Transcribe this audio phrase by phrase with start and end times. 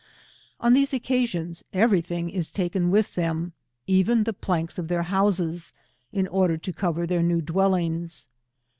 [0.59, 3.53] On tijcse occa sions every thing is taken with them,
[3.85, 5.73] even the planks of their houses,
[6.11, 8.27] in order to cover their new dwellings.